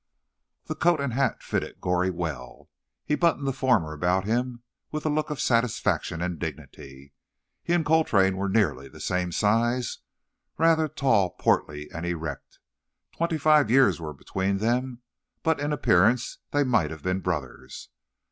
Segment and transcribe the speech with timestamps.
[0.65, 2.71] The coat and hat fitted Goree well.
[3.05, 7.13] He buttoned the former about him with a look of satisfaction and dignity.
[7.61, 12.57] He and Coltrane were nearly the same size—rather tall, portly, and erect.
[13.15, 15.03] Twenty five years were between them,
[15.43, 17.89] but in appearance they might have been brothers.